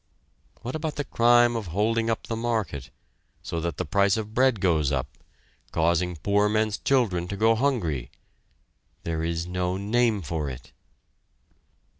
[0.63, 2.89] What about the crime of holding up the market,
[3.43, 5.15] so that the price of bread goes up,
[5.71, 8.09] causing poor men's children to go hungry?
[9.03, 10.71] There is no name for it!